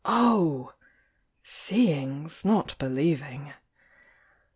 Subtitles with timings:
[0.03, 0.73] Oh!
[1.43, 3.53] seeing's not believing!